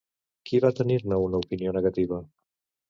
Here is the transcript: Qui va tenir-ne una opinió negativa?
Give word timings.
Qui 0.49 0.61
va 0.65 0.71
tenir-ne 0.79 1.21
una 1.27 1.43
opinió 1.45 1.77
negativa? 1.81 2.23